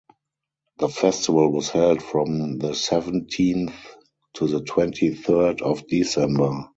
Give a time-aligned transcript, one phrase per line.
[0.79, 3.75] The festival was held from the seventeenth
[4.33, 6.69] to the twenty-third of December.